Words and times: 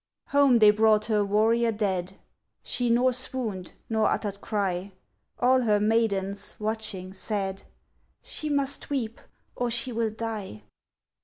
Home 0.29 0.57
they 0.57 0.71
brought 0.71 1.05
her 1.05 1.23
warrior 1.23 1.71
dead: 1.71 2.13
She 2.63 2.89
nor 2.89 3.13
swooned, 3.13 3.73
nor 3.87 4.07
uttered 4.09 4.41
cry; 4.41 4.93
All 5.37 5.61
her 5.61 5.79
maidens, 5.79 6.55
watching, 6.59 7.13
said, 7.13 7.61
"She 8.23 8.49
must 8.49 8.89
weep 8.89 9.21
or 9.55 9.69
she 9.69 9.91
will 9.91 10.09
die." 10.09 10.63